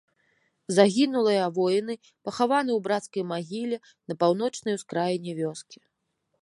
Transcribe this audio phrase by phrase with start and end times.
[0.77, 1.95] Загінулыя воіны
[2.25, 3.77] пахаваны ў брацкай магіле
[4.07, 5.79] на паўночнай ускраіне вёскі.